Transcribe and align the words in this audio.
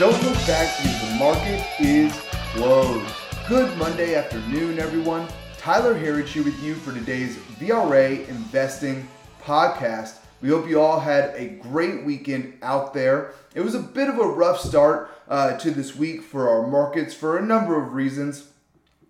Don't 0.00 0.22
look 0.22 0.46
back 0.46 0.78
because 0.78 1.10
the 1.10 1.14
market 1.16 1.62
is 1.78 2.10
closed. 2.54 3.14
Good 3.46 3.76
Monday 3.76 4.14
afternoon, 4.14 4.78
everyone. 4.78 5.28
Tyler 5.58 5.92
Herriage 5.92 6.32
here 6.32 6.42
with 6.42 6.58
you 6.62 6.74
for 6.74 6.94
today's 6.94 7.36
VRA 7.58 8.26
Investing 8.28 9.06
podcast. 9.42 10.20
We 10.40 10.48
hope 10.48 10.66
you 10.66 10.80
all 10.80 11.00
had 11.00 11.34
a 11.34 11.48
great 11.48 12.02
weekend 12.02 12.56
out 12.62 12.94
there. 12.94 13.34
It 13.54 13.60
was 13.60 13.74
a 13.74 13.78
bit 13.78 14.08
of 14.08 14.18
a 14.18 14.26
rough 14.26 14.58
start 14.58 15.10
uh, 15.28 15.58
to 15.58 15.70
this 15.70 15.94
week 15.94 16.22
for 16.22 16.48
our 16.48 16.66
markets 16.66 17.12
for 17.12 17.36
a 17.36 17.42
number 17.44 17.78
of 17.78 17.92
reasons. 17.92 18.48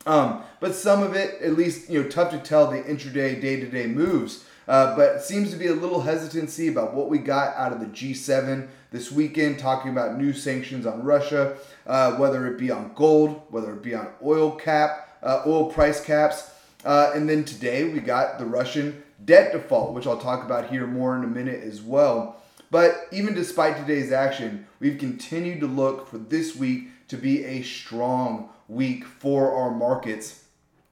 Um, 0.07 0.43
but 0.59 0.75
some 0.75 1.05
of 1.05 1.15
it, 1.15 1.41
at 1.41 1.53
least, 1.53 1.89
you 1.89 2.03
know, 2.03 2.09
tough 2.09 2.33
to 2.33 2.39
tell 2.39 2.69
the 2.69 2.83
intraday, 2.83 3.41
day-to-day 3.41 3.87
moves. 3.87 4.45
Uh, 4.69 4.95
but 4.97 5.23
seems 5.23 5.51
to 5.51 5.57
be 5.57 5.67
a 5.67 5.75
little 5.75 6.03
hesitancy 6.03 6.69
about 6.69 6.95
what 6.95 7.09
we 7.09 7.19
got 7.19 7.57
out 7.57 7.73
of 7.73 7.81
the 7.81 7.87
G7 7.87 8.69
this 8.91 9.11
weekend, 9.11 9.59
talking 9.59 9.91
about 9.91 10.17
new 10.17 10.33
sanctions 10.33 10.87
on 10.87 11.03
Russia, 11.03 11.57
uh, 11.87 12.17
whether 12.17 12.47
it 12.47 12.59
be 12.59 12.71
on 12.71 12.93
gold, 12.95 13.43
whether 13.51 13.73
it 13.73 13.83
be 13.83 13.95
on 13.95 14.09
oil 14.23 14.53
cap, 14.53 15.17
uh, 15.23 15.43
oil 15.47 15.71
price 15.71 16.05
caps, 16.05 16.51
uh, 16.85 17.13
and 17.15 17.29
then 17.29 17.45
today 17.45 17.85
we 17.85 18.01
got 18.01 18.39
the 18.39 18.45
Russian 18.45 19.03
debt 19.25 19.53
default, 19.53 19.93
which 19.93 20.07
I'll 20.07 20.19
talk 20.19 20.45
about 20.45 20.71
here 20.71 20.87
more 20.87 21.17
in 21.17 21.25
a 21.25 21.29
minute 21.29 21.63
as 21.63 21.83
well. 21.83 22.37
But 22.71 23.09
even 23.11 23.35
despite 23.35 23.77
today's 23.77 24.13
action, 24.13 24.67
we've 24.79 24.99
continued 24.99 25.61
to 25.61 25.67
look 25.67 26.09
for 26.09 26.19
this 26.19 26.55
week 26.55 26.89
to 27.09 27.17
be 27.17 27.45
a 27.45 27.63
strong 27.63 28.49
week 28.69 29.05
for 29.05 29.53
our 29.53 29.71
markets. 29.71 30.45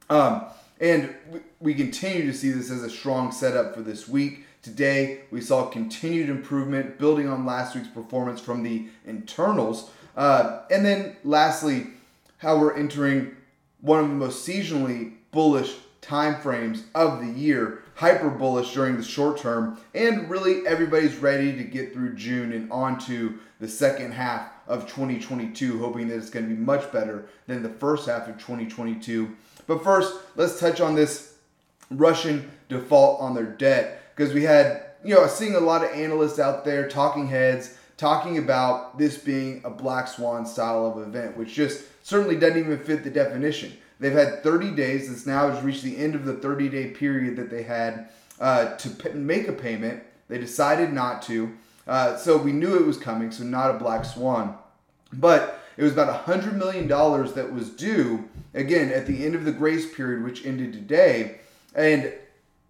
Um, 0.09 0.45
and 0.79 1.13
we 1.59 1.73
continue 1.73 2.25
to 2.25 2.37
see 2.37 2.49
this 2.49 2.71
as 2.71 2.83
a 2.83 2.89
strong 2.89 3.31
setup 3.31 3.75
for 3.75 3.81
this 3.81 4.07
week. 4.07 4.45
Today, 4.61 5.21
we 5.31 5.41
saw 5.41 5.65
continued 5.67 6.29
improvement 6.29 6.97
building 6.97 7.27
on 7.27 7.45
last 7.45 7.75
week's 7.75 7.87
performance 7.87 8.41
from 8.41 8.63
the 8.63 8.87
internals. 9.05 9.89
Uh, 10.15 10.61
and 10.69 10.85
then, 10.85 11.15
lastly, 11.23 11.87
how 12.37 12.57
we're 12.57 12.75
entering 12.75 13.35
one 13.81 13.99
of 13.99 14.09
the 14.09 14.15
most 14.15 14.47
seasonally 14.47 15.13
bullish 15.31 15.75
time 16.01 16.39
frames 16.41 16.83
of 16.95 17.19
the 17.19 17.31
year, 17.39 17.83
hyper 17.95 18.29
bullish 18.29 18.73
during 18.73 18.97
the 18.97 19.03
short 19.03 19.37
term, 19.37 19.77
and 19.93 20.29
really 20.29 20.65
everybody's 20.65 21.17
ready 21.17 21.55
to 21.55 21.63
get 21.63 21.93
through 21.93 22.15
June 22.15 22.51
and 22.53 22.71
onto 22.71 23.37
the 23.59 23.67
second 23.67 24.13
half 24.13 24.49
of 24.67 24.87
2022, 24.87 25.79
hoping 25.79 26.07
that 26.07 26.15
it's 26.17 26.29
going 26.29 26.47
to 26.47 26.55
be 26.55 26.59
much 26.59 26.91
better 26.91 27.25
than 27.47 27.61
the 27.61 27.69
first 27.69 28.07
half 28.07 28.27
of 28.27 28.37
2022. 28.37 29.35
But 29.69 29.83
first, 29.83 30.15
let's 30.35 30.59
touch 30.59 30.81
on 30.81 30.95
this 30.95 31.35
Russian 31.91 32.49
default 32.69 33.21
on 33.21 33.35
their 33.35 33.45
debt 33.45 34.01
because 34.15 34.33
we 34.33 34.41
had, 34.41 34.81
you 35.05 35.13
know, 35.13 35.27
seeing 35.27 35.53
a 35.53 35.59
lot 35.59 35.83
of 35.83 35.91
analysts 35.91 36.39
out 36.39 36.65
there, 36.65 36.89
talking 36.89 37.27
heads, 37.27 37.77
talking 37.95 38.39
about 38.39 38.97
this 38.97 39.19
being 39.19 39.61
a 39.63 39.69
black 39.69 40.07
swan 40.07 40.43
style 40.47 40.87
of 40.87 41.07
event, 41.07 41.37
which 41.37 41.53
just 41.53 41.83
certainly 42.01 42.35
doesn't 42.35 42.57
even 42.57 42.79
fit 42.79 43.03
the 43.03 43.11
definition. 43.11 43.71
They've 43.99 44.11
had 44.11 44.41
30 44.41 44.71
days. 44.71 45.07
This 45.07 45.27
now 45.27 45.47
has 45.51 45.63
reached 45.63 45.83
the 45.83 45.97
end 45.97 46.15
of 46.15 46.25
the 46.25 46.33
30 46.33 46.67
day 46.69 46.87
period 46.87 47.35
that 47.35 47.51
they 47.51 47.61
had 47.61 48.09
uh, 48.39 48.75
to 48.75 48.89
p- 48.89 49.11
make 49.11 49.47
a 49.47 49.53
payment. 49.53 50.01
They 50.29 50.39
decided 50.39 50.91
not 50.93 51.21
to. 51.23 51.55
Uh, 51.87 52.17
so 52.17 52.37
we 52.37 52.53
knew 52.53 52.75
it 52.75 52.87
was 52.87 52.97
coming, 52.97 53.29
so 53.29 53.43
not 53.43 53.69
a 53.69 53.77
black 53.77 54.03
swan. 54.03 54.57
But 55.13 55.61
it 55.77 55.83
was 55.83 55.93
about 55.93 56.25
$100 56.25 56.55
million 56.55 56.87
that 56.87 57.53
was 57.53 57.69
due, 57.69 58.28
again, 58.53 58.91
at 58.91 59.05
the 59.05 59.25
end 59.25 59.35
of 59.35 59.45
the 59.45 59.51
grace 59.51 59.91
period, 59.93 60.23
which 60.23 60.45
ended 60.45 60.73
today. 60.73 61.39
And 61.75 62.13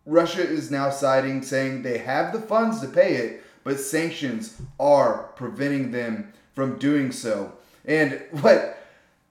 Russia 0.06 0.42
is 0.42 0.72
now 0.72 0.90
citing, 0.90 1.42
saying 1.42 1.84
they 1.84 2.00
have 2.00 2.34
the 2.34 2.42
funds 2.42 2.82
to 2.82 2.88
pay 2.88 3.16
it, 3.16 3.44
but 3.64 3.80
sanctions 3.80 4.62
are 4.80 5.30
preventing 5.36 5.92
them 5.92 6.34
from 6.54 6.78
doing 6.80 7.12
so. 7.12 7.54
And 7.86 8.22
what 8.42 8.76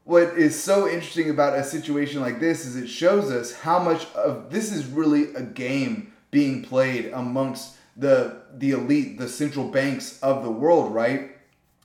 what 0.04 0.38
is 0.38 0.58
so 0.58 0.88
interesting 0.88 1.28
about 1.28 1.58
a 1.58 1.62
situation 1.62 2.22
like 2.22 2.41
this 2.41 2.64
is 2.64 2.76
it 2.76 2.88
shows 2.88 3.31
us 3.31 3.53
how 3.53 3.78
much 3.78 4.06
of 4.14 4.50
this 4.50 4.72
is 4.72 4.87
really 4.87 5.34
a 5.34 5.42
game 5.42 6.14
being 6.31 6.62
played 6.62 7.10
amongst 7.12 7.76
the 7.97 8.42
the 8.54 8.70
elite, 8.70 9.19
the 9.19 9.28
central 9.28 9.69
banks 9.69 10.19
of 10.20 10.44
the 10.44 10.50
world, 10.50 10.94
right? 10.94 11.32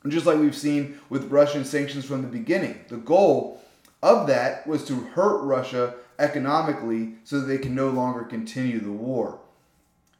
And 0.03 0.11
just 0.11 0.25
like 0.25 0.37
we've 0.37 0.55
seen 0.55 0.99
with 1.09 1.31
Russian 1.31 1.65
sanctions 1.65 2.05
from 2.05 2.21
the 2.21 2.27
beginning, 2.27 2.85
the 2.89 2.97
goal 2.97 3.62
of 4.03 4.27
that 4.27 4.67
was 4.67 4.85
to 4.85 4.99
hurt 4.99 5.43
Russia 5.43 5.95
economically 6.19 7.15
so 7.23 7.39
that 7.39 7.47
they 7.47 7.57
can 7.57 7.73
no 7.73 7.89
longer 7.89 8.25
continue 8.25 8.79
the 8.79 8.91
war. 8.91 9.39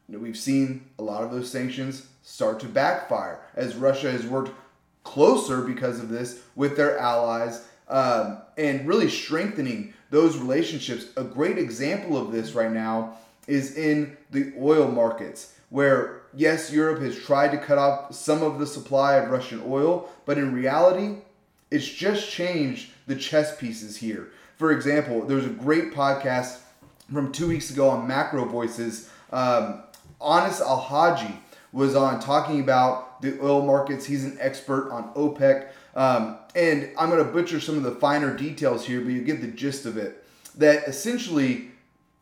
We've 0.07 0.37
seen 0.37 0.85
a 0.97 1.03
lot 1.03 1.23
of 1.23 1.31
those 1.31 1.51
sanctions 1.51 2.07
start 2.23 2.61
to 2.61 2.67
backfire 2.67 3.41
as 3.55 3.75
Russia 3.75 4.09
has 4.09 4.25
worked 4.25 4.51
closer 5.03 5.61
because 5.61 5.99
of 5.99 6.07
this 6.07 6.39
with 6.55 6.77
their 6.77 6.97
allies 6.97 7.67
um, 7.89 8.37
and 8.57 8.87
really 8.87 9.09
strengthening 9.09 9.93
those 10.11 10.37
relationships. 10.37 11.07
A 11.17 11.23
great 11.23 11.57
example 11.57 12.17
of 12.17 12.31
this 12.31 12.53
right 12.53 12.71
now 12.71 13.17
is 13.47 13.75
in 13.75 14.15
the 14.31 14.53
oil 14.57 14.87
markets, 14.87 15.55
where 15.69 16.21
yes, 16.33 16.71
Europe 16.71 17.01
has 17.01 17.19
tried 17.19 17.51
to 17.51 17.57
cut 17.57 17.77
off 17.77 18.15
some 18.15 18.43
of 18.43 18.59
the 18.59 18.67
supply 18.67 19.15
of 19.15 19.29
Russian 19.29 19.61
oil, 19.67 20.09
but 20.25 20.37
in 20.37 20.53
reality, 20.53 21.17
it's 21.69 21.87
just 21.87 22.29
changed 22.31 22.92
the 23.07 23.15
chess 23.15 23.57
pieces 23.57 23.97
here. 23.97 24.31
For 24.57 24.71
example, 24.71 25.25
there's 25.25 25.45
a 25.45 25.49
great 25.49 25.93
podcast 25.93 26.59
from 27.11 27.31
two 27.31 27.47
weeks 27.47 27.69
ago 27.69 27.89
on 27.89 28.07
Macro 28.07 28.45
Voices. 28.45 29.09
Um, 29.31 29.83
Anas 30.21 30.61
Alhajji 30.61 31.37
was 31.71 31.95
on 31.95 32.19
talking 32.19 32.59
about 32.59 33.21
the 33.21 33.39
oil 33.41 33.65
markets. 33.65 34.05
He's 34.05 34.23
an 34.23 34.37
expert 34.39 34.91
on 34.91 35.13
OPEC. 35.15 35.69
Um, 35.95 36.37
and 36.55 36.91
I'm 36.97 37.09
going 37.09 37.23
to 37.25 37.31
butcher 37.31 37.59
some 37.59 37.77
of 37.77 37.83
the 37.83 37.91
finer 37.91 38.35
details 38.35 38.85
here, 38.85 39.01
but 39.01 39.09
you 39.09 39.23
get 39.23 39.41
the 39.41 39.47
gist 39.47 39.85
of 39.85 39.97
it. 39.97 40.23
That 40.55 40.87
essentially, 40.87 41.71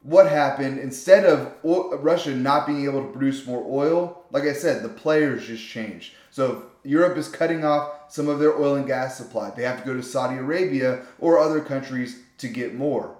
what 0.03 0.27
happened 0.27 0.79
instead 0.79 1.25
of 1.25 1.53
Russia 1.63 2.35
not 2.35 2.65
being 2.65 2.85
able 2.85 3.03
to 3.03 3.11
produce 3.11 3.45
more 3.45 3.63
oil, 3.67 4.23
like 4.31 4.43
I 4.43 4.53
said, 4.53 4.81
the 4.81 4.89
players 4.89 5.47
just 5.47 5.67
changed. 5.67 6.13
So 6.31 6.65
Europe 6.83 7.17
is 7.17 7.27
cutting 7.27 7.63
off 7.63 8.11
some 8.11 8.27
of 8.27 8.39
their 8.39 8.57
oil 8.57 8.75
and 8.75 8.87
gas 8.87 9.17
supply. 9.17 9.51
They 9.51 9.63
have 9.63 9.79
to 9.79 9.85
go 9.85 9.93
to 9.93 10.01
Saudi 10.01 10.37
Arabia 10.37 11.03
or 11.19 11.37
other 11.37 11.61
countries 11.61 12.19
to 12.39 12.47
get 12.47 12.73
more. 12.73 13.15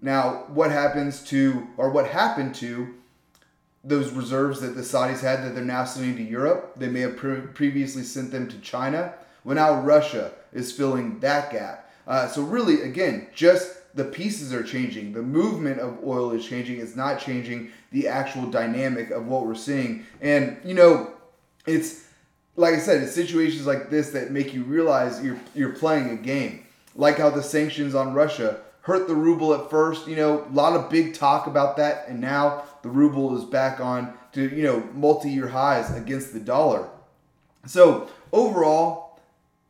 Now, 0.00 0.44
what 0.48 0.70
happens 0.70 1.22
to, 1.24 1.68
or 1.76 1.90
what 1.90 2.08
happened 2.08 2.54
to 2.56 2.94
those 3.82 4.10
reserves 4.10 4.60
that 4.60 4.74
the 4.76 4.82
Saudis 4.82 5.20
had 5.20 5.44
that 5.44 5.54
they're 5.54 5.64
now 5.64 5.84
sending 5.84 6.16
to 6.16 6.22
Europe? 6.22 6.74
They 6.76 6.88
may 6.88 7.00
have 7.00 7.16
pre- 7.16 7.40
previously 7.40 8.02
sent 8.02 8.30
them 8.30 8.48
to 8.48 8.58
China. 8.60 9.14
Well, 9.44 9.54
now 9.54 9.80
Russia 9.80 10.32
is 10.52 10.72
filling 10.72 11.20
that 11.20 11.52
gap. 11.52 11.90
Uh, 12.06 12.26
so, 12.28 12.42
really, 12.42 12.82
again, 12.82 13.28
just 13.34 13.78
the 13.94 14.04
pieces 14.04 14.52
are 14.52 14.62
changing. 14.62 15.12
The 15.12 15.22
movement 15.22 15.80
of 15.80 15.98
oil 16.04 16.32
is 16.32 16.44
changing. 16.44 16.80
It's 16.80 16.96
not 16.96 17.20
changing 17.20 17.70
the 17.92 18.08
actual 18.08 18.46
dynamic 18.46 19.10
of 19.10 19.26
what 19.26 19.46
we're 19.46 19.54
seeing. 19.54 20.04
And, 20.20 20.58
you 20.64 20.74
know, 20.74 21.12
it's 21.66 22.04
like 22.56 22.74
I 22.74 22.78
said, 22.78 23.02
it's 23.02 23.14
situations 23.14 23.66
like 23.66 23.90
this 23.90 24.10
that 24.10 24.30
make 24.30 24.54
you 24.54 24.62
realize 24.64 25.22
you're, 25.24 25.38
you're 25.54 25.72
playing 25.72 26.10
a 26.10 26.16
game. 26.16 26.66
Like 26.96 27.18
how 27.18 27.30
the 27.30 27.42
sanctions 27.42 27.94
on 27.94 28.14
Russia 28.14 28.60
hurt 28.82 29.08
the 29.08 29.14
ruble 29.14 29.54
at 29.54 29.70
first. 29.70 30.06
You 30.06 30.16
know, 30.16 30.44
a 30.44 30.52
lot 30.52 30.74
of 30.74 30.90
big 30.90 31.14
talk 31.14 31.46
about 31.46 31.76
that. 31.78 32.08
And 32.08 32.20
now 32.20 32.64
the 32.82 32.88
ruble 32.88 33.36
is 33.36 33.44
back 33.44 33.80
on 33.80 34.14
to, 34.32 34.54
you 34.54 34.62
know, 34.62 34.88
multi 34.94 35.30
year 35.30 35.48
highs 35.48 35.94
against 35.96 36.32
the 36.32 36.40
dollar. 36.40 36.88
So, 37.66 38.08
overall, 38.32 39.03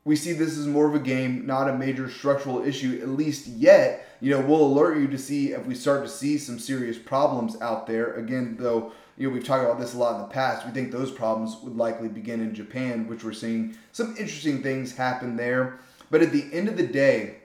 we 0.05 0.17
see 0.17 0.33
this 0.35 0.59
as 0.59 0.67
more 0.67 0.87
of 0.87 0.95
a 0.95 0.99
game, 1.01 1.47
not 1.47 1.69
a 1.69 1.77
major 1.77 2.11
structural 2.11 2.63
issue, 2.63 2.99
at 3.03 3.09
least 3.09 3.47
yet. 3.47 4.07
You 4.21 4.31
know, 4.31 4.41
we'll 4.41 4.67
alert 4.67 4.99
you 4.99 5.09
to 5.09 5.19
see 5.19 5.53
if 5.53 5.67
we 5.67 5.75
start 5.75 6.05
to 6.05 6.11
see 6.11 6.37
some 6.37 6.59
serious 6.59 6.99
problems 6.99 7.61
out 7.61 7.87
there. 7.87 8.15
Again, 8.15 8.57
though, 8.59 8.93
you 9.17 9.29
know, 9.29 9.35
we've 9.35 9.45
talked 9.45 9.65
about 9.65 9.81
this 9.81 9.95
a 9.95 9.99
lot 9.99 10.17
in 10.17 10.23
the 10.23 10.29
past. 10.29 10.67
We 10.67 10.73
think 10.73 10.91
those 10.91 11.11
problems 11.11 11.57
would 11.63 11.77
likely 11.77 12.09
begin 12.09 12.41
in 12.41 12.55
Japan, 12.55 13.09
which 13.09 13.25
we're 13.25 13.33
seeing 13.33 13.77
some 13.93 14.11
interesting 14.19 14.63
things 14.63 14.95
happen 14.95 15.37
there. 15.37 15.79
But 16.11 16.23
at 16.23 16.33
the 16.33 16.47
end 16.53 16.69
of 16.69 16.77
the 16.77 16.87
day, 16.87 17.37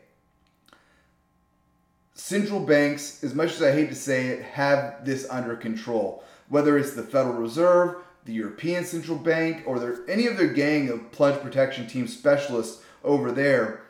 central 2.13 2.59
banks, 2.59 3.23
as 3.23 3.33
much 3.33 3.53
as 3.53 3.61
I 3.61 3.71
hate 3.71 3.89
to 3.89 3.95
say 3.95 4.27
it, 4.27 4.43
have 4.43 5.05
this 5.05 5.27
under 5.29 5.55
control. 5.55 6.23
Whether 6.49 6.77
it's 6.77 6.93
the 6.93 7.03
Federal 7.03 7.35
Reserve, 7.35 7.95
the 8.29 8.35
European 8.35 8.85
Central 8.85 9.17
Bank 9.17 9.63
or 9.65 9.79
their, 9.79 9.97
any 10.07 10.27
of 10.27 10.37
their 10.37 10.53
gang 10.53 10.87
of 10.89 11.11
plunge 11.11 11.41
protection 11.41 11.87
team 11.87 12.07
specialists 12.07 12.83
over 13.03 13.31
there, 13.31 13.81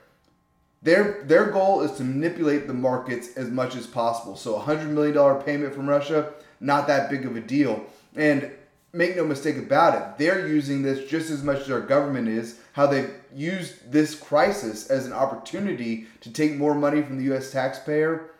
their 0.81 1.23
their 1.25 1.51
goal 1.51 1.81
is 1.81 1.91
to 1.97 2.05
manipulate 2.05 2.65
the 2.65 2.73
markets 2.73 3.35
as 3.35 3.49
much 3.49 3.75
as 3.75 3.85
possible. 3.85 4.37
So 4.37 4.55
a 4.55 4.59
hundred 4.59 4.89
million 4.89 5.13
dollar 5.13 5.41
payment 5.41 5.75
from 5.75 5.89
Russia, 5.89 6.31
not 6.61 6.87
that 6.87 7.09
big 7.09 7.25
of 7.25 7.35
a 7.35 7.41
deal. 7.41 7.83
And 8.15 8.49
make 8.93 9.17
no 9.17 9.25
mistake 9.25 9.57
about 9.57 9.93
it, 9.95 10.17
they're 10.17 10.47
using 10.47 10.83
this 10.83 11.09
just 11.09 11.29
as 11.29 11.43
much 11.43 11.59
as 11.59 11.69
our 11.69 11.81
government 11.81 12.29
is. 12.29 12.59
How 12.71 12.87
they've 12.87 13.13
used 13.35 13.91
this 13.91 14.15
crisis 14.15 14.89
as 14.89 15.05
an 15.05 15.11
opportunity 15.11 16.07
to 16.21 16.31
take 16.31 16.55
more 16.55 16.73
money 16.73 17.01
from 17.01 17.17
the 17.17 17.25
U.S. 17.25 17.51
taxpayer. 17.51 18.31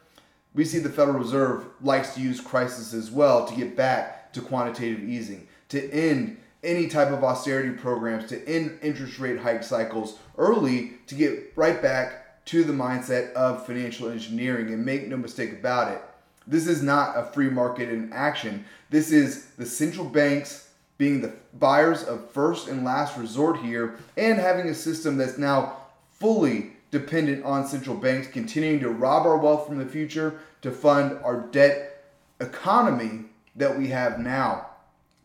We 0.54 0.64
see 0.64 0.80
the 0.80 0.90
Federal 0.90 1.20
Reserve 1.20 1.66
likes 1.82 2.16
to 2.16 2.22
use 2.22 2.40
crisis 2.40 2.94
as 2.94 3.12
well 3.12 3.46
to 3.46 3.56
get 3.56 3.76
back 3.76 4.32
to 4.32 4.42
quantitative 4.42 5.04
easing 5.04 5.46
to 5.70 5.90
end 5.92 6.38
any 6.64 6.88
type 6.88 7.10
of 7.10 7.24
austerity 7.24 7.72
programs 7.72 8.28
to 8.28 8.48
end 8.48 8.78
interest 8.82 9.18
rate 9.20 9.40
hike 9.40 9.64
cycles 9.64 10.18
early 10.38 10.94
to 11.08 11.16
get 11.16 11.54
right 11.56 11.82
back 11.82 12.44
to 12.46 12.64
the 12.64 12.74
mindset 12.74 13.32
of 13.34 13.66
financial 13.66 14.10
engineering. 14.10 14.74
And 14.74 14.86
make 14.86 15.08
no 15.08 15.18
mistake 15.18 15.54
about 15.54 15.92
it, 15.94 16.02
this 16.48 16.68
is 16.68 16.82
not 16.82 17.18
a 17.18 17.24
free 17.32 17.50
market 17.50 17.90
in 17.90 18.12
action. 18.12 18.66
This 18.90 19.12
is 19.12 19.46
the 19.58 19.66
central 19.66 20.08
banks 20.08 20.70
being 20.98 21.22
the 21.22 21.34
buyers 21.60 22.04
of 22.04 22.30
first 22.32 22.68
and 22.68 22.84
last 22.84 23.18
resort 23.18 23.58
here 23.60 23.98
and 24.18 24.38
having 24.38 24.68
a 24.68 24.74
system 24.74 25.18
that's 25.18 25.38
now 25.38 25.78
fully 26.12 26.72
dependent 26.92 27.46
on 27.46 27.68
central 27.68 27.96
banks 27.96 28.28
continuing 28.28 28.80
to 28.80 28.90
rob 28.90 29.26
our 29.26 29.38
wealth 29.38 29.68
from 29.68 29.78
the 29.78 29.86
future 29.86 30.40
to 30.62 30.72
fund 30.72 31.18
our 31.24 31.42
debt 31.52 32.04
economy 32.42 33.26
that 33.56 33.78
we 33.78 33.88
have 33.88 34.20
now. 34.20 34.69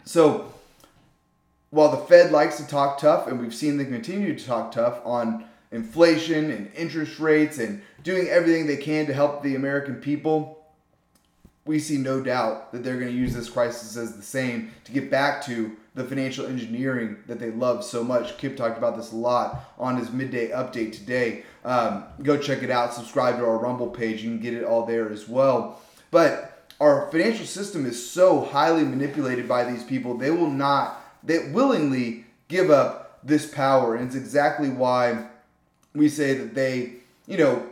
So, 0.04 0.52
while 1.70 1.90
the 1.90 2.06
Fed 2.06 2.30
likes 2.30 2.56
to 2.58 2.66
talk 2.66 2.98
tough, 2.98 3.26
and 3.26 3.40
we've 3.40 3.54
seen 3.54 3.78
them 3.78 3.90
continue 3.90 4.38
to 4.38 4.46
talk 4.46 4.70
tough 4.72 5.00
on 5.04 5.44
inflation 5.72 6.50
and 6.50 6.70
interest 6.74 7.18
rates 7.18 7.58
and 7.58 7.82
doing 8.02 8.28
everything 8.28 8.66
they 8.66 8.76
can 8.76 9.06
to 9.06 9.12
help 9.12 9.42
the 9.42 9.56
American 9.56 9.96
people, 9.96 10.64
we 11.66 11.78
see 11.78 11.96
no 11.96 12.22
doubt 12.22 12.70
that 12.72 12.84
they're 12.84 12.98
going 12.98 13.10
to 13.10 13.16
use 13.16 13.34
this 13.34 13.48
crisis 13.48 13.96
as 13.96 14.14
the 14.14 14.22
same 14.22 14.70
to 14.84 14.92
get 14.92 15.10
back 15.10 15.44
to 15.46 15.76
the 15.94 16.04
financial 16.04 16.46
engineering 16.46 17.16
that 17.26 17.38
they 17.38 17.50
love 17.50 17.82
so 17.82 18.04
much. 18.04 18.36
Kip 18.36 18.56
talked 18.56 18.76
about 18.76 18.96
this 18.96 19.12
a 19.12 19.16
lot 19.16 19.72
on 19.78 19.96
his 19.96 20.10
midday 20.10 20.50
update 20.50 20.92
today. 20.92 21.44
Um, 21.64 22.04
go 22.22 22.36
check 22.36 22.62
it 22.62 22.70
out. 22.70 22.92
Subscribe 22.92 23.38
to 23.38 23.44
our 23.44 23.58
Rumble 23.58 23.88
page. 23.88 24.22
You 24.22 24.30
can 24.30 24.40
get 24.40 24.54
it 24.54 24.64
all 24.64 24.84
there 24.84 25.10
as 25.10 25.28
well. 25.28 25.80
But 26.10 26.53
our 26.80 27.10
financial 27.10 27.46
system 27.46 27.86
is 27.86 28.10
so 28.10 28.44
highly 28.44 28.84
manipulated 28.84 29.48
by 29.48 29.64
these 29.64 29.84
people, 29.84 30.16
they 30.16 30.30
will 30.30 30.50
not, 30.50 31.00
they 31.22 31.50
willingly 31.50 32.24
give 32.48 32.70
up 32.70 33.18
this 33.22 33.46
power. 33.46 33.94
And 33.94 34.06
it's 34.06 34.16
exactly 34.16 34.68
why 34.68 35.26
we 35.94 36.08
say 36.08 36.34
that 36.34 36.54
they, 36.54 36.94
you 37.26 37.38
know, 37.38 37.66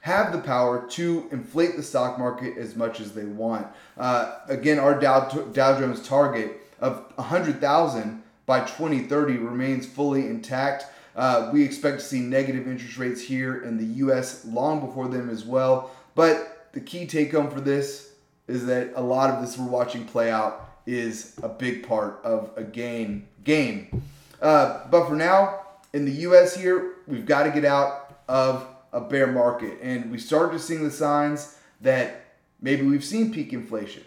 have 0.00 0.32
the 0.32 0.38
power 0.38 0.86
to 0.88 1.28
inflate 1.32 1.76
the 1.76 1.82
stock 1.82 2.18
market 2.18 2.56
as 2.56 2.76
much 2.76 3.00
as 3.00 3.12
they 3.12 3.24
want. 3.24 3.66
Uh, 3.98 4.38
again, 4.48 4.78
our 4.78 4.98
Dow, 4.98 5.28
Dow 5.52 5.78
Jones 5.78 6.06
target 6.06 6.60
of 6.80 7.12
100,000 7.16 8.22
by 8.46 8.60
2030 8.60 9.38
remains 9.38 9.84
fully 9.84 10.26
intact. 10.26 10.86
Uh, 11.16 11.50
we 11.52 11.64
expect 11.64 11.98
to 11.98 12.04
see 12.04 12.20
negative 12.20 12.68
interest 12.68 12.98
rates 12.98 13.20
here 13.20 13.62
in 13.64 13.78
the 13.78 13.84
U.S. 14.04 14.44
long 14.44 14.86
before 14.86 15.08
them 15.08 15.28
as 15.28 15.44
well. 15.44 15.90
But 16.14 16.68
the 16.72 16.80
key 16.80 17.06
take 17.06 17.32
home 17.32 17.50
for 17.50 17.60
this 17.60 18.05
is 18.48 18.66
that 18.66 18.92
a 18.94 19.00
lot 19.00 19.30
of 19.30 19.40
this 19.40 19.58
we're 19.58 19.66
watching 19.66 20.04
play 20.04 20.30
out 20.30 20.68
is 20.86 21.34
a 21.42 21.48
big 21.48 21.86
part 21.86 22.20
of 22.24 22.50
a 22.56 22.62
game. 22.62 23.26
Game. 23.44 24.02
Uh, 24.40 24.86
but 24.90 25.08
for 25.08 25.16
now, 25.16 25.60
in 25.92 26.04
the 26.04 26.12
U.S. 26.12 26.56
here, 26.56 26.94
we've 27.06 27.26
got 27.26 27.44
to 27.44 27.50
get 27.50 27.64
out 27.64 28.20
of 28.28 28.66
a 28.92 29.00
bear 29.00 29.26
market. 29.26 29.78
And 29.82 30.10
we 30.10 30.18
started 30.18 30.52
to 30.52 30.58
see 30.58 30.76
the 30.76 30.90
signs 30.90 31.58
that 31.80 32.24
maybe 32.60 32.82
we've 32.82 33.04
seen 33.04 33.32
peak 33.32 33.52
inflation. 33.52 34.04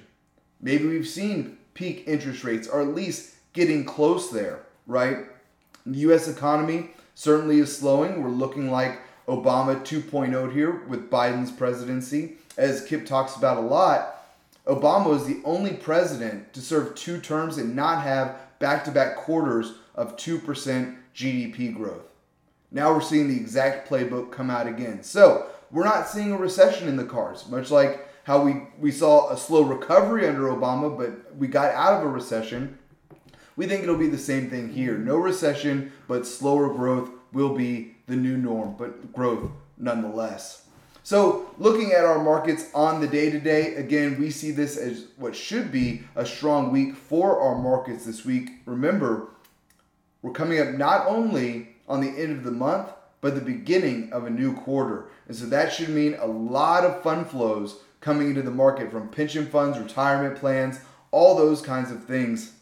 Maybe 0.62 0.88
we've 0.88 1.08
seen 1.08 1.58
peak 1.74 2.04
interest 2.08 2.44
rates, 2.44 2.68
or 2.68 2.82
at 2.82 2.90
least 2.90 3.36
getting 3.54 3.86
close 3.86 4.30
there, 4.30 4.64
right? 4.88 5.26
The 5.86 6.00
U.S. 6.00 6.28
economy 6.28 6.92
certainly 7.16 7.60
is 7.60 7.76
slowing. 7.76 8.22
We're 8.22 8.30
looking 8.30 8.70
like 8.70 9.00
Obama 9.28 9.80
2.0 9.82 10.54
here 10.54 10.84
with 10.88 11.10
Biden's 11.10 11.52
presidency. 11.52 12.38
As 12.58 12.86
Kip 12.86 13.06
talks 13.06 13.36
about 13.36 13.58
a 13.58 13.62
lot, 13.62 14.19
Obama 14.70 15.08
was 15.08 15.26
the 15.26 15.42
only 15.44 15.74
president 15.74 16.54
to 16.54 16.62
serve 16.62 16.94
two 16.94 17.20
terms 17.20 17.58
and 17.58 17.76
not 17.76 18.04
have 18.04 18.36
back 18.60 18.86
to 18.86 18.92
back 18.92 19.16
quarters 19.16 19.74
of 19.96 20.16
2% 20.16 20.96
GDP 21.16 21.76
growth. 21.76 22.06
Now 22.72 22.94
we're 22.94 23.02
seeing 23.02 23.28
the 23.28 23.36
exact 23.36 23.90
playbook 23.90 24.32
come 24.32 24.52
out 24.52 24.68
again. 24.68 25.02
So 25.02 25.48
we're 25.72 25.86
not 25.86 26.08
seeing 26.08 26.32
a 26.32 26.38
recession 26.38 26.88
in 26.88 26.98
the 26.98 27.04
cards, 27.04 27.50
much 27.50 27.72
like 27.72 28.08
how 28.26 28.44
we, 28.44 28.68
we 28.78 28.92
saw 28.92 29.32
a 29.32 29.38
slow 29.38 29.64
recovery 29.64 30.28
under 30.28 30.44
Obama, 30.44 30.96
but 30.96 31.36
we 31.36 31.48
got 31.48 31.74
out 31.74 31.96
of 31.96 32.04
a 32.04 32.08
recession. 32.08 32.78
We 33.56 33.66
think 33.66 33.82
it'll 33.82 33.98
be 33.98 34.08
the 34.08 34.20
same 34.20 34.52
thing 34.52 34.72
here. 34.72 35.00
No 35.00 35.18
recession, 35.18 35.92
but 36.08 36.28
slower 36.28 36.72
growth 36.72 37.10
will 37.34 37.56
be 37.56 37.96
the 38.06 38.16
new 38.16 38.38
norm, 38.38 38.76
but 38.78 39.14
growth 39.14 39.50
nonetheless. 39.80 40.69
So, 41.10 41.50
looking 41.58 41.92
at 41.92 42.06
our 42.06 42.24
markets 42.24 42.70
on 42.72 43.02
the 43.02 43.08
day 43.08 43.32
to 43.32 43.40
day, 43.40 43.74
again, 43.74 44.20
we 44.20 44.30
see 44.30 44.52
this 44.52 44.78
as 44.78 45.08
what 45.18 45.36
should 45.36 45.72
be 45.72 46.04
a 46.16 46.24
strong 46.24 46.72
week 46.72 46.96
for 46.96 47.42
our 47.42 47.58
markets 47.58 48.06
this 48.06 48.24
week. 48.24 48.52
Remember, 48.68 49.30
we're 50.22 50.34
coming 50.34 50.60
up 50.60 50.68
not 50.76 51.08
only 51.08 51.70
on 51.88 52.02
the 52.02 52.10
end 52.10 52.38
of 52.38 52.44
the 52.44 52.52
month, 52.52 52.92
but 53.22 53.34
the 53.34 53.42
beginning 53.42 54.14
of 54.14 54.26
a 54.26 54.30
new 54.30 54.54
quarter. 54.54 55.08
And 55.28 55.36
so 55.36 55.48
that 55.48 55.74
should 55.74 55.90
mean 55.90 56.16
a 56.20 56.28
lot 56.28 56.86
of 56.86 57.02
fund 57.02 57.26
flows 57.26 57.80
coming 58.02 58.30
into 58.30 58.44
the 58.44 58.52
market 58.52 58.92
from 58.92 59.10
pension 59.10 59.48
funds, 59.48 59.80
retirement 59.80 60.36
plans, 60.36 60.80
all 61.10 61.36
those 61.36 61.60
kinds 61.60 61.90
of 61.90 62.04
things. 62.04 62.54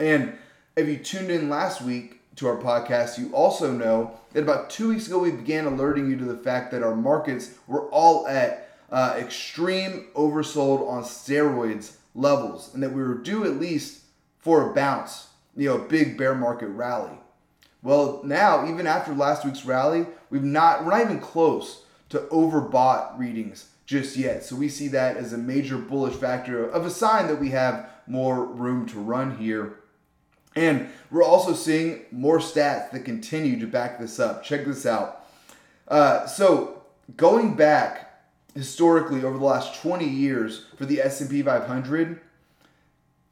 And 0.00 0.38
if 0.76 0.88
you 0.88 0.96
tuned 0.96 1.30
in 1.30 1.50
last 1.50 1.82
week 1.82 2.15
to 2.36 2.46
our 2.46 2.56
podcast, 2.56 3.18
you 3.18 3.32
also 3.32 3.72
know 3.72 4.18
that 4.32 4.42
about 4.42 4.70
two 4.70 4.90
weeks 4.90 5.06
ago 5.06 5.18
we 5.18 5.30
began 5.30 5.66
alerting 5.66 6.08
you 6.08 6.16
to 6.16 6.24
the 6.24 6.36
fact 6.36 6.70
that 6.70 6.82
our 6.82 6.94
markets 6.94 7.54
were 7.66 7.88
all 7.90 8.26
at 8.28 8.70
uh, 8.90 9.16
extreme 9.18 10.06
oversold 10.14 10.88
on 10.88 11.02
steroids 11.02 11.96
levels 12.14 12.72
and 12.74 12.82
that 12.82 12.92
we 12.92 13.02
were 13.02 13.14
due 13.14 13.44
at 13.44 13.58
least 13.58 14.02
for 14.38 14.70
a 14.70 14.74
bounce, 14.74 15.28
you 15.56 15.68
know, 15.68 15.76
a 15.76 15.88
big 15.88 16.16
bear 16.16 16.34
market 16.34 16.68
rally. 16.68 17.18
Well, 17.82 18.20
now 18.24 18.68
even 18.68 18.86
after 18.86 19.14
last 19.14 19.44
week's 19.44 19.64
rally, 19.64 20.06
we've 20.30 20.42
not 20.42 20.84
we're 20.84 20.92
not 20.92 21.02
even 21.02 21.20
close 21.20 21.84
to 22.08 22.20
overbought 22.30 23.18
readings 23.18 23.68
just 23.86 24.16
yet. 24.16 24.44
So 24.44 24.56
we 24.56 24.68
see 24.68 24.88
that 24.88 25.16
as 25.16 25.32
a 25.32 25.38
major 25.38 25.78
bullish 25.78 26.14
factor 26.14 26.68
of 26.68 26.84
a 26.84 26.90
sign 26.90 27.28
that 27.28 27.40
we 27.40 27.50
have 27.50 27.88
more 28.06 28.44
room 28.44 28.86
to 28.86 28.98
run 28.98 29.38
here. 29.38 29.78
And 30.56 30.88
we're 31.10 31.22
also 31.22 31.52
seeing 31.52 32.06
more 32.10 32.38
stats 32.38 32.90
that 32.90 33.04
continue 33.04 33.60
to 33.60 33.66
back 33.66 34.00
this 34.00 34.18
up. 34.18 34.42
Check 34.42 34.64
this 34.64 34.86
out. 34.86 35.26
Uh, 35.86 36.26
so 36.26 36.82
going 37.16 37.54
back 37.54 38.24
historically 38.54 39.22
over 39.22 39.36
the 39.38 39.44
last 39.44 39.80
20 39.82 40.06
years 40.06 40.64
for 40.76 40.86
the 40.86 41.00
S&P 41.02 41.42
500, 41.42 42.20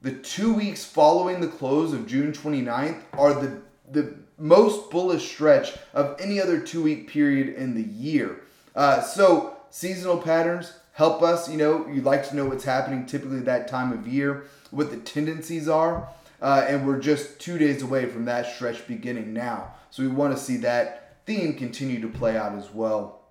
the 0.03 0.13
two 0.13 0.53
weeks 0.53 0.85
following 0.85 1.41
the 1.41 1.49
close 1.49 1.95
of 1.95 2.07
June 2.07 2.33
29th 2.33 3.01
are 3.15 3.33
the, 3.33 3.63
the 3.91 4.15
most 4.39 4.91
bullish 4.91 5.27
stretch 5.27 5.73
of 5.95 6.21
any 6.21 6.41
other 6.41 6.61
two 6.61 6.83
week 6.83 7.09
period 7.09 7.55
in 7.55 7.75
the 7.75 7.83
year. 7.83 8.43
Uh, 8.77 9.01
so 9.01 9.57
seasonal 9.71 10.19
patterns 10.19 10.75
help 10.93 11.23
us. 11.23 11.49
You 11.49 11.57
know, 11.57 11.87
you 11.89 12.03
like 12.03 12.29
to 12.29 12.37
know 12.37 12.45
what's 12.45 12.65
happening 12.65 13.07
typically 13.07 13.41
that 13.41 13.67
time 13.67 13.93
of 13.93 14.07
year, 14.07 14.45
what 14.71 14.91
the 14.91 14.99
tendencies 14.99 15.69
are. 15.69 16.07
Uh, 16.45 16.67
and 16.69 16.87
we're 16.87 17.01
just 17.01 17.41
two 17.41 17.57
days 17.57 17.81
away 17.81 18.05
from 18.05 18.27
that 18.27 18.55
stretch 18.55 18.87
beginning 18.87 19.33
now. 19.33 19.73
So 19.89 20.03
we 20.03 20.11
want 20.11 20.37
to 20.37 20.43
see 20.43 20.59
that 20.59 21.17
theme 21.25 21.55
continue 21.55 22.03
to 22.03 22.09
play 22.09 22.37
out 22.37 22.53
as 22.59 22.71
well. 22.71 23.23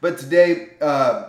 But 0.00 0.16
today, 0.16 0.70
uh, 0.80 1.28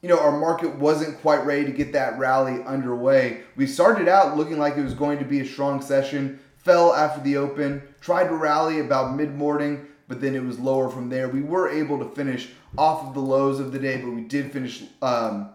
you 0.00 0.08
know, 0.08 0.18
our 0.18 0.32
market 0.32 0.76
wasn't 0.76 1.20
quite 1.20 1.44
ready 1.44 1.66
to 1.66 1.70
get 1.70 1.92
that 1.92 2.18
rally 2.18 2.64
underway. 2.64 3.42
We 3.56 3.66
started 3.66 4.08
out 4.08 4.38
looking 4.38 4.58
like 4.58 4.78
it 4.78 4.82
was 4.82 4.94
going 4.94 5.18
to 5.18 5.26
be 5.26 5.40
a 5.40 5.46
strong 5.46 5.82
session, 5.82 6.40
fell 6.56 6.94
after 6.94 7.20
the 7.20 7.36
open, 7.36 7.82
tried 8.00 8.28
to 8.28 8.34
rally 8.34 8.80
about 8.80 9.14
mid 9.14 9.34
morning, 9.34 9.86
but 10.08 10.22
then 10.22 10.34
it 10.34 10.42
was 10.42 10.58
lower 10.58 10.88
from 10.88 11.10
there. 11.10 11.28
We 11.28 11.42
were 11.42 11.68
able 11.68 11.98
to 11.98 12.08
finish 12.14 12.48
off 12.78 13.06
of 13.06 13.12
the 13.12 13.20
lows 13.20 13.60
of 13.60 13.70
the 13.70 13.78
day, 13.78 13.98
but 13.98 14.10
we 14.10 14.22
did 14.22 14.50
finish 14.50 14.82
um, 15.02 15.50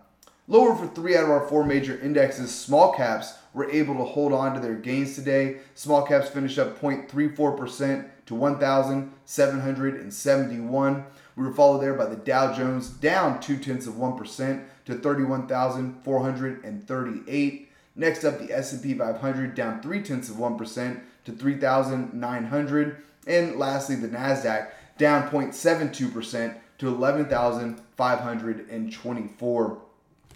lower 0.47 0.75
for 0.75 0.87
three 0.87 1.15
out 1.15 1.25
of 1.25 1.29
our 1.29 1.47
four 1.47 1.63
major 1.65 1.99
indexes. 1.99 2.53
Small 2.53 2.93
caps 2.93 3.33
were 3.53 3.69
able 3.69 3.95
to 3.95 4.03
hold 4.03 4.33
on 4.33 4.53
to 4.53 4.59
their 4.59 4.75
gains 4.75 5.15
today. 5.15 5.57
Small 5.75 6.03
caps 6.03 6.29
finished 6.29 6.59
up 6.59 6.79
0.34% 6.79 8.09
to 8.27 8.35
1,771. 8.35 11.05
We 11.35 11.43
were 11.43 11.53
followed 11.53 11.81
there 11.81 11.93
by 11.93 12.05
the 12.05 12.15
Dow 12.15 12.53
Jones, 12.53 12.89
down 12.89 13.39
two 13.39 13.57
tenths 13.57 13.87
of 13.87 13.95
1% 13.95 14.63
to 14.85 14.95
31,438. 14.95 17.71
Next 17.95 18.23
up, 18.23 18.37
the 18.39 18.51
S&P 18.51 18.93
500 18.93 19.55
down 19.55 19.81
three 19.81 20.03
tenths 20.03 20.29
of 20.29 20.35
1% 20.37 21.01
to 21.25 21.31
3,900. 21.31 23.03
And 23.25 23.55
lastly, 23.57 23.95
the 23.95 24.07
NASDAQ 24.07 24.69
down 24.97 25.27
0.72% 25.29 26.55
to 26.77 26.87
11,524. 26.87 29.81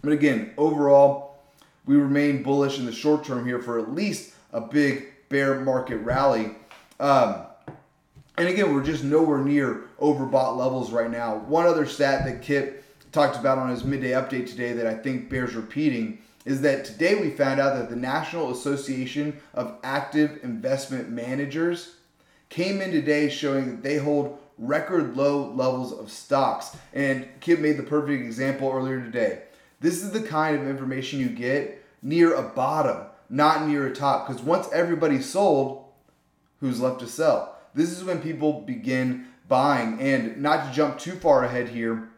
But 0.02 0.14
again, 0.14 0.54
overall, 0.58 1.40
we 1.86 1.96
remain 1.96 2.44
bullish 2.44 2.80
in 2.80 2.86
the 2.86 2.92
short 2.92 3.24
term 3.24 3.46
here 3.46 3.60
for 3.60 3.80
at 3.80 3.94
least 3.94 4.34
a 4.54 4.62
big 4.62 5.08
bear 5.30 5.62
market 5.62 5.98
rally. 5.98 6.56
Um, 7.00 7.44
and 8.38 8.48
again, 8.48 8.74
we're 8.74 8.84
just 8.84 9.04
nowhere 9.04 9.40
near 9.40 9.84
overbought 10.00 10.58
levels 10.58 10.92
right 10.92 11.10
now. 11.10 11.38
One 11.38 11.66
other 11.66 11.86
stat 11.86 12.26
that 12.26 12.42
Kip 12.42 12.84
talked 13.12 13.38
about 13.38 13.58
on 13.58 13.70
his 13.70 13.84
midday 13.84 14.12
update 14.12 14.48
today 14.48 14.74
that 14.74 14.88
I 14.88 14.94
think 14.94 15.30
bears 15.30 15.54
repeating 15.56 16.20
is 16.46 16.62
that 16.62 16.86
today 16.86 17.16
we 17.16 17.30
found 17.30 17.60
out 17.60 17.76
that 17.78 17.90
the 17.90 17.96
National 17.96 18.52
Association 18.52 19.40
of 19.54 19.76
Active 19.84 20.40
Investment 20.44 21.10
Managers 21.10 21.96
came 22.50 22.82
in 22.82 22.92
today 22.92 23.30
showing 23.30 23.70
that 23.70 23.84
they 23.84 23.98
hold 23.98 24.40
record 24.58 25.16
low 25.16 25.52
levels 25.52 25.94
of 25.94 26.12
stocks. 26.12 26.76
And 26.94 27.28
Kip 27.42 27.60
made 27.60 27.78
the 27.78 27.84
perfect 27.84 28.24
example 28.24 28.72
earlier 28.72 29.02
today. 29.02 29.44
This 29.82 30.04
is 30.04 30.12
the 30.12 30.22
kind 30.22 30.58
of 30.58 30.68
information 30.68 31.20
you 31.20 31.30
get 31.30 31.84
near 32.04 32.36
a 32.36 32.44
bottom, 32.44 33.08
not 33.30 33.68
near 33.68 33.88
a 33.88 33.94
top. 33.94 34.28
Because 34.28 34.42
once 34.42 34.70
everybody's 34.72 35.28
sold, 35.28 35.86
who's 36.60 36.80
left 36.80 37.00
to 37.00 37.08
sell? 37.08 37.58
This 37.74 37.92
is 37.92 38.04
when 38.04 38.22
people 38.22 38.62
begin 38.62 39.26
buying. 39.48 40.00
And 40.00 40.38
not 40.38 40.68
to 40.68 40.72
jump 40.72 41.00
too 41.00 41.14
far 41.14 41.44
ahead 41.44 41.70
here, 41.70 42.10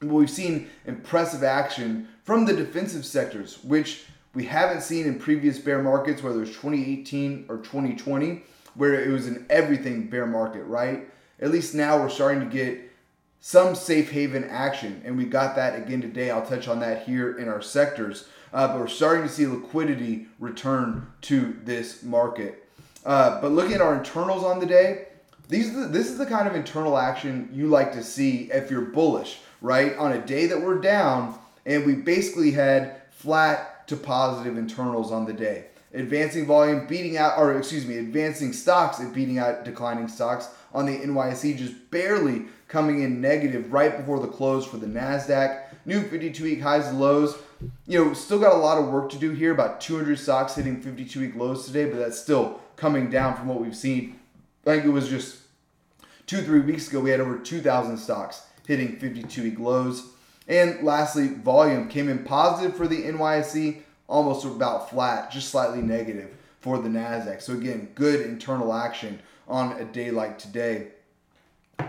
but 0.00 0.08
we've 0.08 0.30
seen 0.30 0.68
impressive 0.84 1.42
action 1.42 2.08
from 2.24 2.44
the 2.44 2.52
defensive 2.52 3.06
sectors, 3.06 3.64
which 3.64 4.04
we 4.34 4.44
haven't 4.44 4.82
seen 4.82 5.06
in 5.06 5.18
previous 5.18 5.58
bear 5.58 5.82
markets, 5.82 6.22
whether 6.22 6.42
it's 6.42 6.52
2018 6.52 7.46
or 7.48 7.56
2020, 7.56 8.42
where 8.74 9.00
it 9.00 9.10
was 9.10 9.26
an 9.26 9.46
everything 9.48 10.08
bear 10.08 10.26
market, 10.26 10.62
right? 10.64 11.08
At 11.40 11.50
least 11.50 11.74
now 11.74 11.98
we're 11.98 12.10
starting 12.10 12.40
to 12.40 12.54
get 12.54 12.87
some 13.40 13.74
safe 13.74 14.10
haven 14.10 14.44
action, 14.44 15.02
and 15.04 15.16
we 15.16 15.24
got 15.24 15.56
that 15.56 15.78
again 15.78 16.00
today. 16.00 16.30
I'll 16.30 16.44
touch 16.44 16.68
on 16.68 16.80
that 16.80 17.06
here 17.06 17.38
in 17.38 17.48
our 17.48 17.62
sectors. 17.62 18.28
Uh, 18.52 18.68
but 18.68 18.78
we're 18.78 18.86
starting 18.88 19.24
to 19.24 19.28
see 19.28 19.46
liquidity 19.46 20.26
return 20.38 21.06
to 21.22 21.56
this 21.64 22.02
market. 22.02 22.66
Uh, 23.04 23.40
but 23.40 23.52
looking 23.52 23.74
at 23.74 23.80
our 23.80 23.94
internals 23.94 24.42
on 24.42 24.58
the 24.58 24.66
day, 24.66 25.08
these 25.48 25.74
the, 25.74 25.86
this 25.86 26.08
is 26.08 26.18
the 26.18 26.26
kind 26.26 26.48
of 26.48 26.54
internal 26.54 26.98
action 26.98 27.48
you 27.52 27.68
like 27.68 27.92
to 27.92 28.02
see 28.02 28.50
if 28.52 28.70
you're 28.70 28.82
bullish, 28.82 29.38
right? 29.60 29.96
On 29.96 30.12
a 30.12 30.26
day 30.26 30.46
that 30.46 30.60
we're 30.60 30.80
down, 30.80 31.38
and 31.64 31.86
we 31.86 31.94
basically 31.94 32.50
had 32.50 33.02
flat 33.10 33.86
to 33.88 33.96
positive 33.96 34.58
internals 34.58 35.10
on 35.10 35.24
the 35.24 35.32
day. 35.32 35.66
Advancing 35.94 36.44
volume 36.44 36.86
beating 36.86 37.16
out, 37.16 37.38
or 37.38 37.56
excuse 37.56 37.86
me, 37.86 37.96
advancing 37.96 38.52
stocks 38.52 38.98
and 38.98 39.14
beating 39.14 39.38
out 39.38 39.64
declining 39.64 40.08
stocks 40.08 40.50
on 40.74 40.84
the 40.84 40.98
NYSE, 40.98 41.56
just 41.56 41.90
barely 41.90 42.44
coming 42.68 43.02
in 43.02 43.20
negative 43.20 43.72
right 43.72 43.96
before 43.96 44.20
the 44.20 44.28
close 44.28 44.66
for 44.66 44.76
the 44.76 44.86
NASDAQ. 44.86 45.64
New 45.86 46.02
52 46.02 46.44
week 46.44 46.60
highs 46.60 46.86
and 46.86 47.00
lows. 47.00 47.36
You 47.86 48.04
know, 48.04 48.14
still 48.14 48.38
got 48.38 48.52
a 48.52 48.58
lot 48.58 48.78
of 48.78 48.88
work 48.88 49.10
to 49.10 49.18
do 49.18 49.32
here. 49.32 49.52
About 49.52 49.80
200 49.80 50.18
stocks 50.18 50.54
hitting 50.54 50.80
52 50.80 51.20
week 51.20 51.34
lows 51.34 51.66
today, 51.66 51.86
but 51.86 51.98
that's 51.98 52.20
still 52.20 52.60
coming 52.76 53.10
down 53.10 53.36
from 53.36 53.48
what 53.48 53.60
we've 53.60 53.76
seen. 53.76 54.20
I 54.66 54.74
think 54.74 54.84
it 54.84 54.90
was 54.90 55.08
just 55.08 55.38
two, 56.26 56.42
three 56.42 56.60
weeks 56.60 56.88
ago, 56.88 57.00
we 57.00 57.10
had 57.10 57.20
over 57.20 57.38
2,000 57.38 57.96
stocks 57.96 58.42
hitting 58.66 58.96
52 58.98 59.42
week 59.42 59.58
lows. 59.58 60.10
And 60.46 60.82
lastly, 60.82 61.28
volume 61.28 61.88
came 61.88 62.08
in 62.08 62.24
positive 62.24 62.76
for 62.76 62.86
the 62.86 63.02
NYSE, 63.02 63.80
almost 64.06 64.44
about 64.44 64.90
flat, 64.90 65.30
just 65.30 65.48
slightly 65.48 65.82
negative 65.82 66.30
for 66.60 66.78
the 66.78 66.88
NASDAQ. 66.88 67.40
So, 67.40 67.54
again, 67.54 67.88
good 67.94 68.20
internal 68.20 68.72
action 68.72 69.20
on 69.46 69.72
a 69.72 69.84
day 69.84 70.10
like 70.10 70.38
today. 70.38 70.88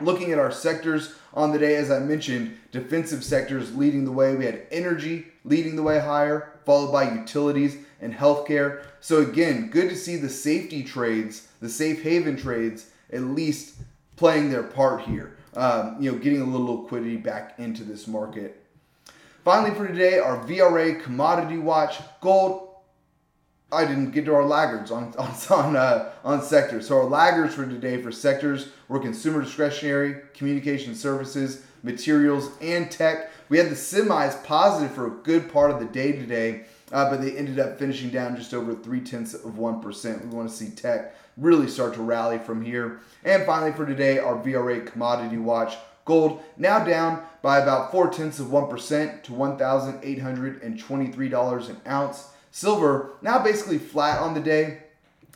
Looking 0.01 0.31
at 0.31 0.39
our 0.39 0.51
sectors 0.51 1.15
on 1.33 1.51
the 1.51 1.59
day, 1.59 1.75
as 1.75 1.91
I 1.91 1.99
mentioned, 1.99 2.57
defensive 2.71 3.23
sectors 3.23 3.75
leading 3.75 4.05
the 4.05 4.11
way. 4.11 4.35
We 4.35 4.45
had 4.45 4.65
energy 4.71 5.27
leading 5.43 5.75
the 5.75 5.83
way 5.83 5.99
higher, 5.99 6.53
followed 6.65 6.91
by 6.91 7.11
utilities 7.11 7.77
and 8.01 8.13
healthcare. 8.13 8.83
So, 9.01 9.21
again, 9.21 9.69
good 9.69 9.89
to 9.89 9.95
see 9.95 10.15
the 10.15 10.29
safety 10.29 10.83
trades, 10.83 11.47
the 11.59 11.69
safe 11.69 12.01
haven 12.03 12.37
trades, 12.37 12.91
at 13.11 13.21
least 13.21 13.75
playing 14.15 14.49
their 14.49 14.63
part 14.63 15.01
here. 15.01 15.35
Um, 15.55 15.97
you 15.99 16.11
know, 16.11 16.17
getting 16.17 16.41
a 16.41 16.45
little 16.45 16.83
liquidity 16.83 17.17
back 17.17 17.55
into 17.57 17.83
this 17.83 18.07
market. 18.07 18.63
Finally, 19.43 19.73
for 19.75 19.87
today, 19.87 20.19
our 20.19 20.37
VRA 20.45 21.01
commodity 21.01 21.57
watch 21.57 21.97
gold. 22.21 22.68
I 23.71 23.85
didn't 23.85 24.11
get 24.11 24.25
to 24.25 24.33
our 24.33 24.45
laggards 24.45 24.91
on 24.91 25.13
on 25.17 25.33
on, 25.49 25.75
uh, 25.75 26.11
on 26.23 26.41
sectors. 26.41 26.87
So 26.87 26.97
our 26.97 27.05
laggards 27.05 27.55
for 27.55 27.65
today 27.65 28.01
for 28.01 28.11
sectors 28.11 28.69
were 28.87 28.99
consumer 28.99 29.41
discretionary, 29.41 30.21
communication 30.33 30.95
services, 30.95 31.63
materials, 31.83 32.51
and 32.61 32.89
tech. 32.89 33.31
We 33.49 33.57
had 33.57 33.69
the 33.69 33.75
semis 33.75 34.43
positive 34.43 34.95
for 34.95 35.07
a 35.07 35.11
good 35.11 35.51
part 35.51 35.71
of 35.71 35.79
the 35.79 35.85
day 35.85 36.13
today, 36.13 36.65
uh, 36.91 37.09
but 37.09 37.21
they 37.21 37.35
ended 37.35 37.59
up 37.59 37.79
finishing 37.79 38.09
down 38.09 38.35
just 38.35 38.53
over 38.53 38.75
three 38.75 39.01
tenths 39.01 39.33
of 39.33 39.57
one 39.57 39.81
percent. 39.81 40.25
We 40.25 40.35
want 40.35 40.49
to 40.49 40.55
see 40.55 40.69
tech 40.69 41.15
really 41.39 41.67
start 41.67 41.93
to 41.95 42.01
rally 42.01 42.37
from 42.37 42.63
here. 42.63 42.99
And 43.23 43.45
finally, 43.45 43.71
for 43.71 43.85
today, 43.85 44.19
our 44.19 44.35
VRA 44.35 44.85
commodity 44.85 45.37
watch. 45.37 45.77
Gold 46.05 46.43
now 46.57 46.83
down 46.83 47.23
by 47.41 47.59
about 47.59 47.91
four 47.91 48.09
tenths 48.09 48.39
of 48.39 48.47
1% 48.47 49.23
to 49.23 49.31
$1,823 49.31 51.69
an 51.69 51.77
ounce. 51.87 52.27
Silver 52.51 53.11
now 53.21 53.43
basically 53.43 53.77
flat 53.77 54.19
on 54.19 54.33
the 54.33 54.39
day, 54.39 54.79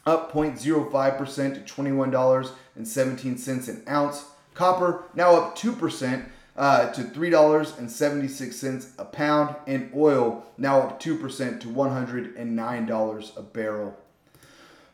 up 0.05 0.31
0.05% 0.31 1.65
to 1.65 1.73
$21.17 1.73 3.69
an 3.69 3.83
ounce. 3.87 4.25
Copper 4.53 5.05
now 5.15 5.35
up 5.35 5.57
2% 5.57 6.25
uh, 6.55 6.91
to 6.91 7.03
$3.76 7.03 8.99
a 8.99 9.05
pound. 9.05 9.55
And 9.65 9.91
oil 9.95 10.45
now 10.57 10.81
up 10.81 11.01
2% 11.01 11.59
to 11.61 11.67
$109 11.67 13.37
a 13.37 13.41
barrel. 13.41 13.97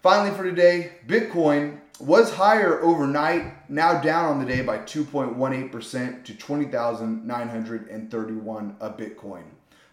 Finally, 0.02 0.38
for 0.38 0.44
today, 0.44 0.92
Bitcoin 1.08 1.80
was 2.00 2.36
higher 2.36 2.82
overnight, 2.82 3.70
now 3.70 4.00
down 4.00 4.24
on 4.26 4.40
the 4.40 4.46
day 4.46 4.62
by 4.62 4.78
2.18% 4.78 6.24
to 6.24 6.34
20,931 6.34 8.76
a 8.80 8.90
Bitcoin. 8.90 9.44